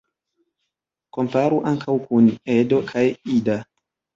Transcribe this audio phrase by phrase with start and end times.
[1.17, 3.05] Komparu ankaŭ kun "Edo" kaj
[3.37, 3.61] "Ida".